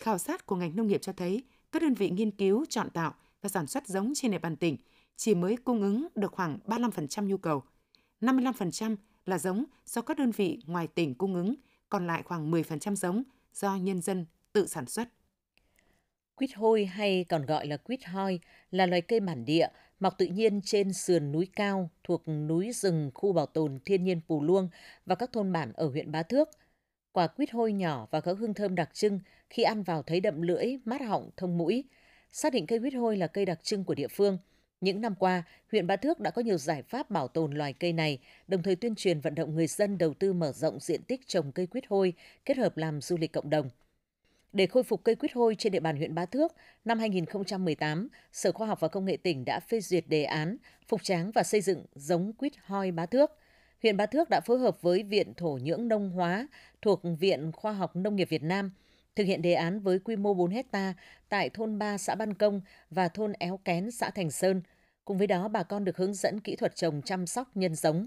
[0.00, 3.14] Khảo sát của ngành nông nghiệp cho thấy các đơn vị nghiên cứu, chọn tạo
[3.42, 4.76] và sản xuất giống trên địa bàn tỉnh
[5.16, 7.62] chỉ mới cung ứng được khoảng 35% nhu cầu.
[8.20, 11.54] 55% là giống do các đơn vị ngoài tỉnh cung ứng,
[11.88, 13.22] còn lại khoảng 10% giống
[13.54, 15.08] do nhân dân tự sản xuất.
[16.34, 19.68] Quýt hôi hay còn gọi là quýt hoi là loài cây bản địa
[20.00, 24.20] mọc tự nhiên trên sườn núi cao thuộc núi rừng khu bảo tồn thiên nhiên
[24.28, 24.68] Pù Luông
[25.06, 26.48] và các thôn bản ở huyện Bá Thước–
[27.12, 30.42] Quả quýt hôi nhỏ và có hương thơm đặc trưng, khi ăn vào thấy đậm
[30.42, 31.84] lưỡi, mát họng, thông mũi.
[32.30, 34.38] Xác định cây quýt hôi là cây đặc trưng của địa phương.
[34.80, 35.42] Những năm qua,
[35.72, 38.18] huyện Ba Thước đã có nhiều giải pháp bảo tồn loài cây này,
[38.48, 41.52] đồng thời tuyên truyền vận động người dân đầu tư mở rộng diện tích trồng
[41.52, 42.12] cây quýt hôi,
[42.44, 43.70] kết hợp làm du lịch cộng đồng.
[44.52, 46.52] Để khôi phục cây quýt hôi trên địa bàn huyện Bá Thước,
[46.84, 50.56] năm 2018, Sở Khoa học và Công nghệ tỉnh đã phê duyệt đề án
[50.88, 53.30] phục tráng và xây dựng giống quýt hoi Bá Thước.
[53.82, 56.48] Huyện Bá Thước đã phối hợp với Viện Thổ nhưỡng Nông hóa
[56.82, 58.70] thuộc Viện Khoa học Nông nghiệp Việt Nam
[59.18, 60.94] thực hiện đề án với quy mô 4 hecta
[61.28, 62.60] tại thôn 3 xã Ban Công
[62.90, 64.62] và thôn Éo Kén xã Thành Sơn.
[65.04, 68.06] Cùng với đó, bà con được hướng dẫn kỹ thuật trồng chăm sóc nhân giống.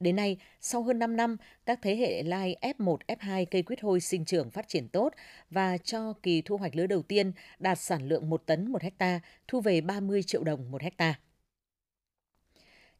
[0.00, 4.00] Đến nay, sau hơn 5 năm, các thế hệ lai F1, F2 cây quýt hôi
[4.00, 5.12] sinh trưởng phát triển tốt
[5.50, 9.20] và cho kỳ thu hoạch lứa đầu tiên đạt sản lượng 1 tấn một hecta,
[9.48, 11.14] thu về 30 triệu đồng một hecta.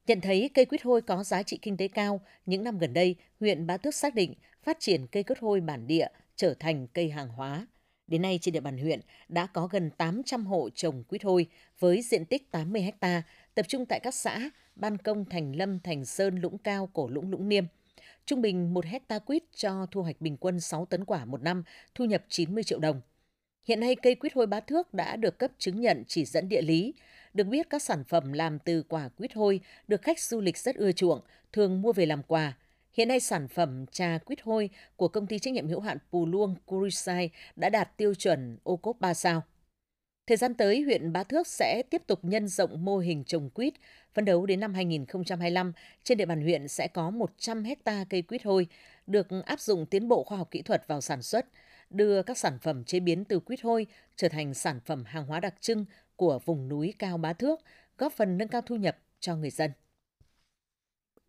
[0.06, 3.16] Nhận thấy cây quýt hôi có giá trị kinh tế cao, những năm gần đây,
[3.40, 7.10] huyện Bá Tước xác định phát triển cây quýt hôi bản địa trở thành cây
[7.10, 7.66] hàng hóa.
[8.06, 11.46] Đến nay trên địa bàn huyện đã có gần 800 hộ trồng quýt hôi
[11.78, 13.22] với diện tích 80 ha,
[13.54, 17.30] tập trung tại các xã Ban Công, Thành Lâm, Thành Sơn, Lũng Cao, Cổ Lũng,
[17.30, 17.64] Lũng Niêm.
[18.26, 21.64] Trung bình 1 hecta quýt cho thu hoạch bình quân 6 tấn quả một năm,
[21.94, 23.00] thu nhập 90 triệu đồng.
[23.64, 26.62] Hiện nay cây quýt hôi bá thước đã được cấp chứng nhận chỉ dẫn địa
[26.62, 26.94] lý.
[27.34, 30.76] Được biết các sản phẩm làm từ quả quýt hôi được khách du lịch rất
[30.76, 31.20] ưa chuộng,
[31.52, 32.56] thường mua về làm quà.
[32.92, 36.26] Hiện nay sản phẩm trà quýt hôi của công ty trách nhiệm hữu hạn Pù
[36.26, 39.42] Luông Kurisai đã đạt tiêu chuẩn ô cốp 3 sao.
[40.26, 43.74] Thời gian tới, huyện Bá Thước sẽ tiếp tục nhân rộng mô hình trồng quýt,
[44.14, 45.72] phấn đấu đến năm 2025,
[46.04, 48.66] trên địa bàn huyện sẽ có 100 hecta cây quýt hôi,
[49.06, 51.46] được áp dụng tiến bộ khoa học kỹ thuật vào sản xuất,
[51.90, 55.40] đưa các sản phẩm chế biến từ quýt hôi trở thành sản phẩm hàng hóa
[55.40, 55.84] đặc trưng
[56.16, 57.60] của vùng núi cao Bá Thước,
[57.98, 59.70] góp phần nâng cao thu nhập cho người dân.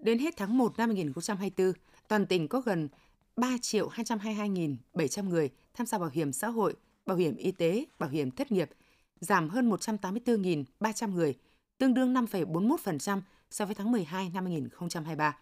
[0.04, 1.74] Đến hết tháng 1 năm 2024,
[2.08, 2.88] toàn tỉnh có gần
[3.36, 8.10] 3 triệu 222.700 người tham gia bảo hiểm xã hội, bảo hiểm y tế, bảo
[8.10, 8.70] hiểm thất nghiệp,
[9.20, 11.36] giảm hơn 184.300 người,
[11.78, 15.38] tương đương 5,41% so với tháng 12 năm 2023.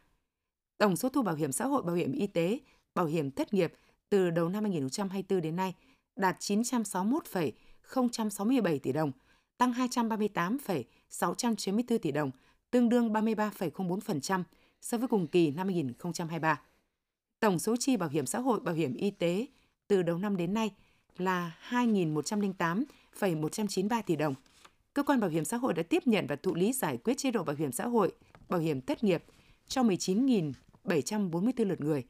[0.78, 2.60] Tổng số thu bảo hiểm xã hội, bảo hiểm y tế,
[2.96, 3.74] bảo hiểm thất nghiệp
[4.10, 5.76] từ đầu năm 2024 đến nay
[6.16, 9.12] đạt 961,067 tỷ đồng,
[9.58, 12.32] tăng 238,694 tỷ đồng,
[12.72, 14.44] tương đương 33,04%
[14.82, 16.62] so với cùng kỳ năm 2023.
[17.40, 19.46] Tổng số chi bảo hiểm xã hội, bảo hiểm y tế
[19.88, 20.72] từ đầu năm đến nay
[21.18, 24.36] là 2.108,193 tỷ đồng.
[24.94, 27.32] Cơ quan bảo hiểm xã hội đã tiếp nhận và thụ lý giải quyết chế
[27.32, 28.12] độ bảo hiểm xã hội,
[28.50, 29.24] bảo hiểm thất nghiệp
[29.68, 32.04] cho 19.744 lượt người,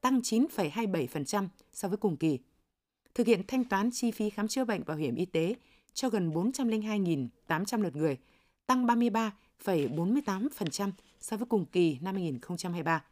[0.00, 2.38] tăng 9,27% so với cùng kỳ.
[3.14, 5.54] Thực hiện thanh toán chi phí khám chữa bệnh bảo hiểm y tế
[5.94, 8.18] cho gần 402.800 lượt người,
[8.66, 8.86] tăng
[9.64, 10.90] 33,48%
[11.20, 13.04] so với cùng kỳ năm 2023.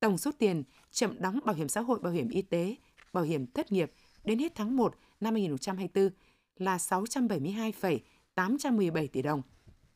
[0.00, 2.76] Tổng số tiền chậm đóng bảo hiểm xã hội, bảo hiểm y tế,
[3.12, 3.92] bảo hiểm thất nghiệp
[4.24, 6.10] đến hết tháng 1 năm 2024
[6.56, 9.42] là 672,817 tỷ đồng,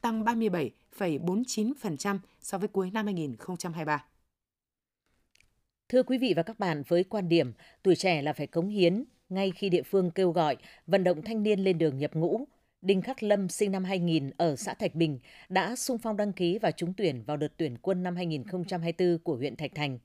[0.00, 4.04] tăng 37,49% so với cuối năm 2023.
[5.88, 9.04] Thưa quý vị và các bạn, với quan điểm tuổi trẻ là phải cống hiến,
[9.28, 12.46] ngay khi địa phương kêu gọi vận động thanh niên lên đường nhập ngũ,
[12.86, 15.18] Đinh Khắc Lâm sinh năm 2000 ở xã Thạch Bình
[15.48, 19.36] đã sung phong đăng ký và trúng tuyển vào đợt tuyển quân năm 2024 của
[19.36, 19.98] huyện Thạch Thành.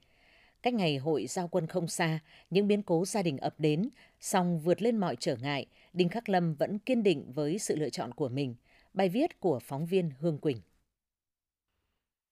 [0.62, 3.90] Cách ngày hội giao quân không xa, những biến cố gia đình ập đến,
[4.20, 7.90] song vượt lên mọi trở ngại, Đinh Khắc Lâm vẫn kiên định với sự lựa
[7.90, 8.56] chọn của mình.
[8.94, 10.58] Bài viết của phóng viên Hương Quỳnh.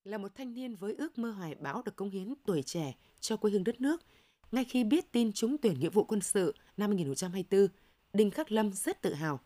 [0.04, 3.38] Là một thanh niên với ước mơ hoài bão được công hiến tuổi trẻ cho
[3.38, 4.04] quê hương đất nước,
[4.52, 7.68] ngay khi biết tin trúng tuyển nghĩa vụ quân sự năm 2024,
[8.14, 9.40] Đinh Khắc Lâm rất tự hào.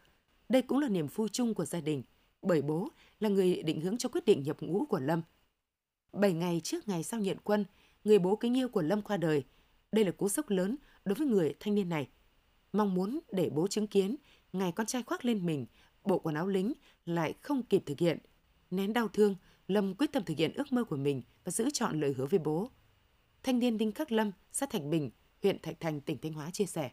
[0.49, 2.03] Đây cũng là niềm vui chung của gia đình,
[2.41, 5.21] bởi bố là người định hướng cho quyết định nhập ngũ của Lâm.
[6.13, 7.65] Bảy ngày trước ngày sau nhận quân,
[8.03, 9.43] người bố kính yêu của Lâm qua đời.
[9.91, 10.75] Đây là cú sốc lớn
[11.05, 12.07] đối với người thanh niên này.
[12.73, 14.15] Mong muốn để bố chứng kiến
[14.53, 15.65] ngày con trai khoác lên mình
[16.03, 16.73] bộ quần áo lính
[17.05, 18.17] lại không kịp thực hiện.
[18.71, 19.35] Nén đau thương,
[19.67, 22.39] Lâm quyết tâm thực hiện ước mơ của mình và giữ chọn lời hứa với
[22.39, 22.69] bố.
[23.43, 25.11] Thanh niên Đinh Khắc Lâm, xã Thạch Bình,
[25.43, 26.91] huyện Thạch Thành, tỉnh Thanh Hóa chia sẻ.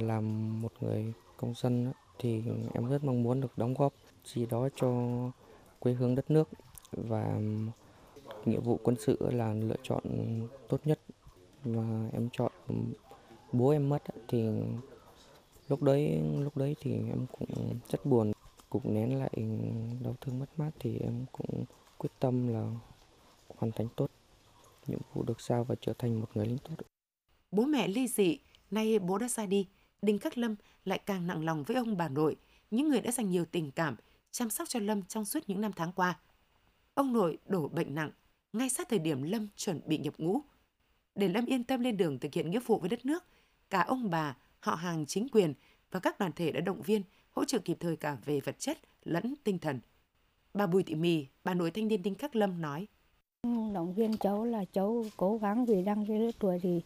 [0.00, 2.42] Làm một người công dân thì
[2.74, 3.92] em rất mong muốn được đóng góp
[4.24, 4.90] gì đó cho
[5.78, 6.48] quê hương đất nước
[6.92, 7.40] và
[8.44, 10.02] nghĩa vụ quân sự là lựa chọn
[10.68, 11.00] tốt nhất
[11.64, 12.52] và em chọn.
[13.52, 14.48] Bố em mất thì
[15.68, 18.32] lúc đấy lúc đấy thì em cũng rất buồn.
[18.70, 19.30] Cũng nén lại
[20.04, 21.64] đau thương mất mát thì em cũng
[21.98, 22.70] quyết tâm là
[23.56, 24.10] hoàn thành tốt
[24.86, 26.74] nhiệm vụ được sao và trở thành một người lính tốt.
[27.50, 28.38] Bố mẹ ly dị,
[28.70, 29.68] nay bố đã ra đi,
[30.02, 30.54] Đinh Khắc Lâm
[30.84, 32.36] lại càng nặng lòng với ông bà nội,
[32.70, 33.96] những người đã dành nhiều tình cảm,
[34.30, 36.18] chăm sóc cho Lâm trong suốt những năm tháng qua.
[36.94, 38.10] Ông nội đổ bệnh nặng,
[38.52, 40.40] ngay sát thời điểm Lâm chuẩn bị nhập ngũ.
[41.14, 43.24] Để Lâm yên tâm lên đường thực hiện nghĩa vụ với đất nước,
[43.70, 45.54] cả ông bà, họ hàng chính quyền
[45.90, 48.78] và các đoàn thể đã động viên, hỗ trợ kịp thời cả về vật chất
[49.04, 49.80] lẫn tinh thần.
[50.54, 52.86] Bà Bùi Thị Mì, bà nội thanh niên Đinh Khắc Lâm nói.
[53.74, 56.80] Động viên cháu là cháu cố gắng vì đang cái lứa tuổi thì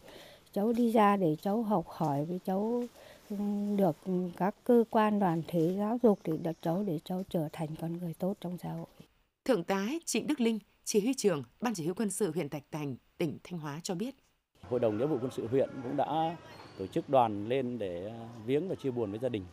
[0.53, 2.83] cháu đi ra để cháu học hỏi với cháu
[3.75, 3.95] được
[4.37, 7.97] các cơ quan đoàn thể giáo dục để đặt cháu để cháu trở thành con
[7.97, 8.85] người tốt trong xã hội.
[9.45, 12.63] Thượng tá Trịnh Đức Linh, chỉ huy trưởng Ban chỉ huy quân sự huyện Thạch
[12.71, 14.15] Thành, tỉnh Thanh Hóa cho biết.
[14.69, 16.37] Hội đồng nghĩa vụ quân sự huyện cũng đã
[16.77, 18.11] tổ chức đoàn lên để
[18.45, 19.43] viếng và chia buồn với gia đình.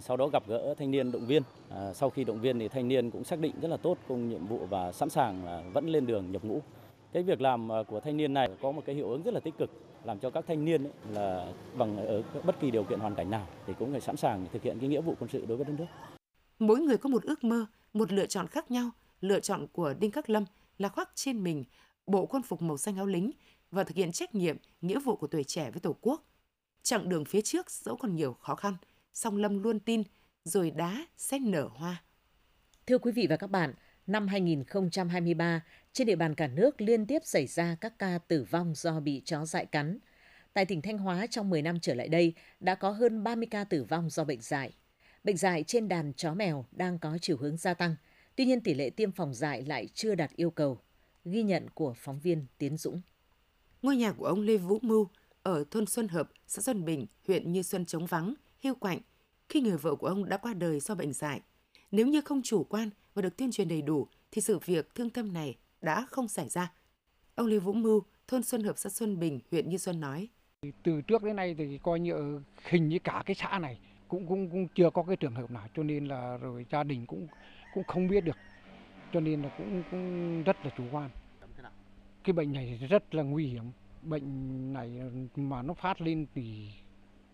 [0.00, 1.42] Sau đó gặp gỡ thanh niên động viên.
[1.70, 4.28] À, sau khi động viên thì thanh niên cũng xác định rất là tốt công
[4.28, 6.60] nhiệm vụ và sẵn sàng là vẫn lên đường nhập ngũ.
[7.12, 9.54] Cái việc làm của thanh niên này có một cái hiệu ứng rất là tích
[9.58, 9.70] cực
[10.04, 13.30] làm cho các thanh niên ấy là bằng ở bất kỳ điều kiện hoàn cảnh
[13.30, 15.66] nào thì cũng phải sẵn sàng thực hiện cái nghĩa vụ quân sự đối với
[15.66, 15.86] đất nước.
[16.58, 18.90] Mỗi người có một ước mơ, một lựa chọn khác nhau.
[19.20, 20.44] Lựa chọn của Đinh Khắc Lâm
[20.78, 21.64] là khoác trên mình
[22.06, 23.30] bộ quân phục màu xanh áo lính
[23.70, 26.22] và thực hiện trách nhiệm, nghĩa vụ của tuổi trẻ với Tổ quốc.
[26.82, 28.76] Chặng đường phía trước dẫu còn nhiều khó khăn,
[29.14, 30.02] song Lâm luôn tin
[30.44, 32.02] rồi đá sẽ nở hoa.
[32.86, 33.74] Thưa quý vị và các bạn,
[34.06, 35.60] năm 2023,
[35.94, 39.22] trên địa bàn cả nước liên tiếp xảy ra các ca tử vong do bị
[39.24, 39.98] chó dại cắn.
[40.52, 43.64] Tại tỉnh Thanh Hóa trong 10 năm trở lại đây đã có hơn 30 ca
[43.64, 44.72] tử vong do bệnh dại.
[45.24, 47.96] Bệnh dại trên đàn chó mèo đang có chiều hướng gia tăng.
[48.36, 50.78] Tuy nhiên tỷ lệ tiêm phòng dại lại chưa đạt yêu cầu.
[51.24, 53.00] Ghi nhận của phóng viên Tiến Dũng.
[53.82, 55.08] Ngôi nhà của ông Lê Vũ Mưu
[55.42, 58.98] ở thôn Xuân Hợp, xã Xuân Bình, huyện Như Xuân trống vắng, hiu quạnh
[59.48, 61.40] khi người vợ của ông đã qua đời do bệnh dại.
[61.90, 65.10] Nếu như không chủ quan và được tuyên truyền đầy đủ thì sự việc thương
[65.10, 66.72] tâm này đã không xảy ra.
[67.34, 70.28] Ông Lê Vũ Mưu, thôn Xuân Hợp, xã Xuân Bình, huyện Như Xuân nói.
[70.82, 74.50] Từ trước đến nay thì coi như hình như cả cái xã này cũng cũng
[74.50, 77.26] cũng chưa có cái trường hợp nào cho nên là rồi gia đình cũng
[77.74, 78.36] cũng không biết được
[79.12, 81.10] cho nên là cũng cũng rất là chủ quan
[82.24, 83.64] cái bệnh này rất là nguy hiểm
[84.02, 85.00] bệnh này
[85.36, 86.68] mà nó phát lên thì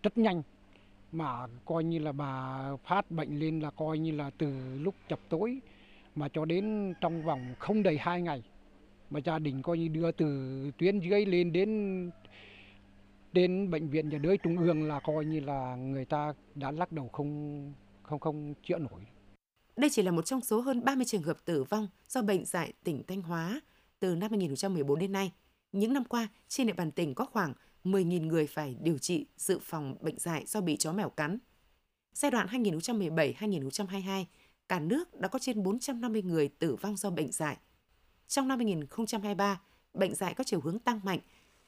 [0.03, 0.43] rất nhanh
[1.11, 5.19] mà coi như là bà phát bệnh lên là coi như là từ lúc chập
[5.29, 5.59] tối
[6.15, 8.43] mà cho đến trong vòng không đầy hai ngày
[9.09, 10.27] mà gia đình coi như đưa từ
[10.77, 12.11] tuyến dưới lên đến
[13.33, 16.91] đến bệnh viện nhà đới trung ương là coi như là người ta đã lắc
[16.91, 19.01] đầu không không không chữa nổi.
[19.75, 22.73] Đây chỉ là một trong số hơn 30 trường hợp tử vong do bệnh dại
[22.83, 23.61] tỉnh Thanh Hóa
[23.99, 25.31] từ năm 2014 đến nay.
[25.71, 29.59] Những năm qua, trên địa bàn tỉnh có khoảng 10.000 người phải điều trị dự
[29.61, 31.37] phòng bệnh dại do bị chó mèo cắn.
[32.13, 34.25] Giai đoạn 2017-2022,
[34.71, 37.57] cả nước đã có trên 450 người tử vong do bệnh dại.
[38.27, 39.61] Trong năm 2023,
[39.93, 41.19] bệnh dại có chiều hướng tăng mạnh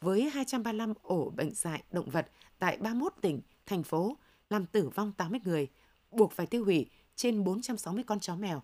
[0.02, 2.28] với 235 ổ bệnh dại động vật
[2.60, 4.18] tại 31 tỉnh, thành phố,
[4.50, 5.68] làm tử vong 80 người,
[6.12, 8.64] buộc phải tiêu hủy trên 460 con chó mèo.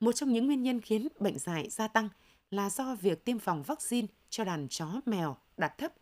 [0.00, 2.08] Một trong những nguyên nhân khiến bệnh dại gia tăng
[2.50, 5.92] là do việc tiêm phòng vaccine cho đàn chó mèo đạt thấp.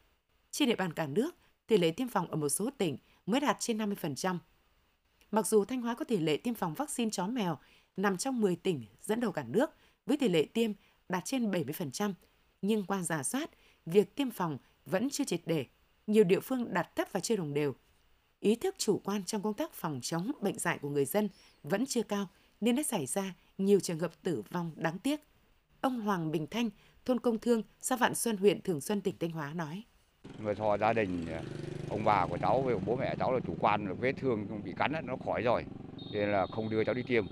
[0.50, 3.56] Trên địa bàn cả nước, tỷ lệ tiêm phòng ở một số tỉnh mới đạt
[3.61, 4.38] trên 50%.
[5.31, 7.59] Mặc dù Thanh Hóa có tỷ lệ tiêm phòng vaccine chó mèo
[7.97, 9.71] nằm trong 10 tỉnh dẫn đầu cả nước
[10.07, 10.73] với tỷ lệ tiêm
[11.09, 12.12] đạt trên 70%,
[12.62, 13.51] nhưng qua giả soát,
[13.87, 15.67] việc tiêm phòng vẫn chưa triệt để,
[16.07, 17.75] nhiều địa phương đạt thấp và chưa đồng đều.
[18.41, 21.29] Ý thức chủ quan trong công tác phòng chống bệnh dạy của người dân
[21.62, 22.29] vẫn chưa cao
[22.61, 25.21] nên đã xảy ra nhiều trường hợp tử vong đáng tiếc.
[25.81, 26.71] Ông Hoàng Bình Thanh,
[27.05, 29.83] thôn Công Thương, xã Vạn Xuân, huyện Thường Xuân, tỉnh Thanh Hóa nói.
[30.43, 31.27] Người thọ gia đình,
[31.90, 34.92] ông bà của cháu với bố mẹ cháu là chủ quan vết thương bị cắn
[35.07, 35.64] nó khỏi rồi,
[36.12, 37.27] nên là không đưa cháu đi tiêm.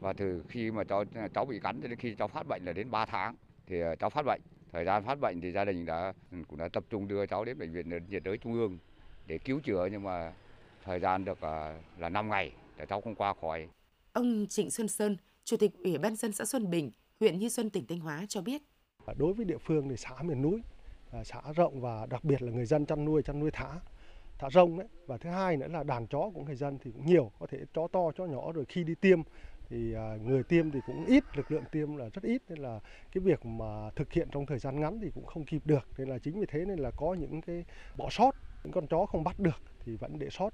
[0.00, 2.90] Và từ khi mà cháu cháu bị cắn đến khi cháu phát bệnh là đến
[2.90, 3.34] 3 tháng
[3.66, 4.40] thì cháu phát bệnh.
[4.72, 6.12] Thời gian phát bệnh thì gia đình đã
[6.48, 8.78] cũng đã tập trung đưa cháu đến bệnh viện nhiệt đới trung ương
[9.26, 10.32] để cứu chữa nhưng mà
[10.84, 11.42] thời gian được
[11.98, 13.68] là 5 ngày để cháu không qua khỏi.
[14.12, 17.70] Ông Trịnh Xuân Sơn, Chủ tịch Ủy ban dân xã Xuân Bình, huyện Như Xuân,
[17.70, 18.62] tỉnh Thanh Hóa cho biết.
[19.16, 20.62] Đối với địa phương thì xã miền núi,
[21.12, 23.68] À, xã rộng và đặc biệt là người dân chăn nuôi, chăn nuôi thả,
[24.38, 24.88] thả rông đấy.
[25.06, 27.58] Và thứ hai nữa là đàn chó của người dân thì cũng nhiều, có thể
[27.74, 29.22] chó to, chó nhỏ rồi khi đi tiêm
[29.70, 32.80] thì à, người tiêm thì cũng ít, lực lượng tiêm là rất ít nên là
[33.12, 35.88] cái việc mà thực hiện trong thời gian ngắn thì cũng không kịp được.
[35.98, 37.64] Nên là chính vì thế nên là có những cái
[37.96, 38.30] bỏ sót,
[38.64, 40.50] những con chó không bắt được thì vẫn để sót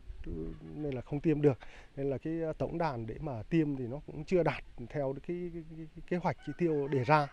[0.60, 1.58] nên là không tiêm được
[1.96, 5.14] nên là cái à, tổng đàn để mà tiêm thì nó cũng chưa đạt theo
[5.26, 7.28] cái, cái, cái, cái kế hoạch chỉ tiêu đề ra.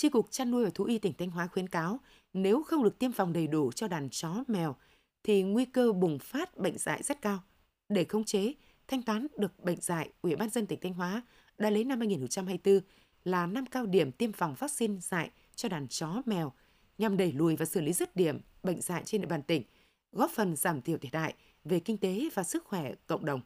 [0.00, 2.00] Chi cục chăn nuôi và thú y tỉnh Thanh Hóa khuyến cáo
[2.32, 4.76] nếu không được tiêm phòng đầy đủ cho đàn chó mèo
[5.22, 7.42] thì nguy cơ bùng phát bệnh dại rất cao.
[7.88, 8.54] Để khống chế,
[8.88, 11.22] thanh toán được bệnh dại, Ủy ban dân tỉnh Thanh Hóa
[11.58, 12.80] đã lấy năm 2024
[13.24, 16.52] là năm cao điểm tiêm phòng vaccine dại cho đàn chó mèo
[16.98, 19.62] nhằm đẩy lùi và xử lý dứt điểm bệnh dại trên địa bàn tỉnh,
[20.12, 21.34] góp phần giảm thiểu thiệt hại
[21.64, 23.40] về kinh tế và sức khỏe cộng đồng.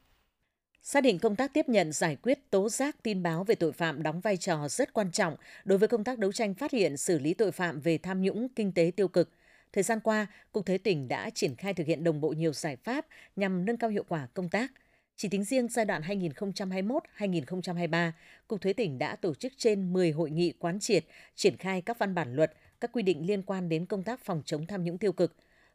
[0.86, 4.02] Xác định công tác tiếp nhận giải quyết tố giác tin báo về tội phạm
[4.02, 7.18] đóng vai trò rất quan trọng đối với công tác đấu tranh phát hiện xử
[7.18, 9.30] lý tội phạm về tham nhũng kinh tế tiêu cực.
[9.72, 12.76] Thời gian qua, Cục Thuế tỉnh đã triển khai thực hiện đồng bộ nhiều giải
[12.76, 14.72] pháp nhằm nâng cao hiệu quả công tác.
[15.16, 18.10] Chỉ tính riêng giai đoạn 2021-2023,
[18.48, 21.98] Cục Thuế tỉnh đã tổ chức trên 10 hội nghị quán triệt, triển khai các
[21.98, 24.98] văn bản luật, các quy định liên quan đến công tác phòng chống tham nhũng
[24.98, 25.34] tiêu cực.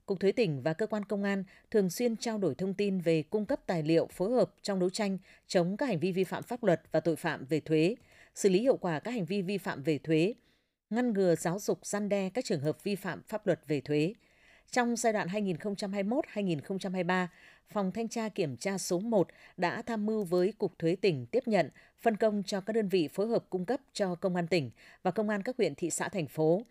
[0.10, 3.24] Cục Thuế tỉnh và cơ quan công an thường xuyên trao đổi thông tin về
[3.24, 5.18] cung cấp tài liệu phối hợp trong đấu tranh
[5.48, 7.96] chống các hành vi vi phạm pháp luật và tội phạm về thuế,
[8.36, 10.34] xử lý hiệu quả các hành vi vi phạm về thuế,
[10.90, 14.14] ngăn ngừa giáo dục gian đe các trường hợp vi phạm pháp luật về thuế.
[14.72, 17.28] Trong giai đoạn 2021-2023,
[17.70, 21.44] Phòng Thanh tra Kiểm tra số 1 đã tham mưu với Cục Thuế tỉnh tiếp
[21.46, 21.70] nhận,
[22.02, 24.72] phân công cho các đơn vị phối hợp cung cấp cho Công an tỉnh
[25.04, 26.62] và Công an các huyện, thị xã, thành phố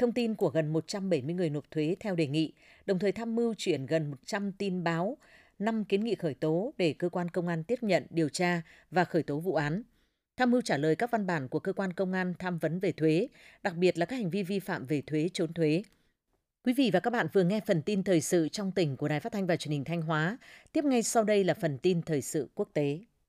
[0.00, 2.52] thông tin của gần 170 người nộp thuế theo đề nghị,
[2.86, 5.16] đồng thời tham mưu chuyển gần 100 tin báo,
[5.58, 9.04] 5 kiến nghị khởi tố để cơ quan công an tiếp nhận, điều tra và
[9.04, 9.82] khởi tố vụ án.
[10.36, 12.92] Tham mưu trả lời các văn bản của cơ quan công an tham vấn về
[12.92, 13.28] thuế,
[13.62, 15.82] đặc biệt là các hành vi vi phạm về thuế trốn thuế.
[16.64, 19.20] Quý vị và các bạn vừa nghe phần tin thời sự trong tỉnh của Đài
[19.20, 20.38] Phát thanh và Truyền hình Thanh Hóa.
[20.72, 22.98] Tiếp ngay sau đây là phần tin thời sự quốc tế.